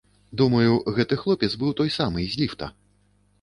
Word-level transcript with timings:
Думаю, 0.39 0.71
гэты 0.95 1.19
хлопец 1.25 1.51
быў 1.65 1.75
той 1.83 1.93
самы, 1.99 2.25
з 2.33 2.41
ліфта. 2.41 2.73